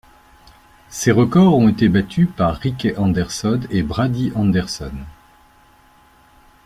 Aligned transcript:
Ces 0.89 1.11
record 1.11 1.55
ont 1.59 1.69
été 1.69 1.87
battus 1.87 2.27
par 2.35 2.55
Rickey 2.55 2.97
Henderson 2.97 3.59
et 3.69 3.83
Brady 3.83 4.31
Anderson. 4.33 4.89